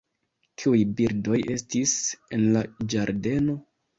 [0.61, 1.93] Kiuj birdoj estis
[2.37, 2.65] en la
[2.95, 3.59] ĝardeno?